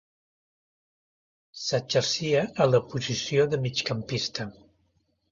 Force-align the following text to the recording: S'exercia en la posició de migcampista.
S'exercia 1.63 2.41
en 2.65 2.71
la 2.71 2.79
posició 2.93 3.45
de 3.51 3.59
migcampista. 3.67 4.47